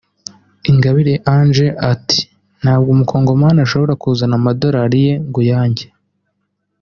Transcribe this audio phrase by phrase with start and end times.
[0.69, 2.19] Ingabire Ange ati
[2.61, 5.85] “Ntabwo umukongomani ashobora kuzana amadorali ye ngo uyanjye